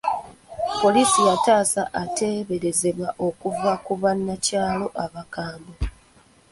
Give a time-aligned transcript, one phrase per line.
[0.81, 5.75] Poliisi yataasa ateeberezebwa okuva ku bannakyalo abakwambwe.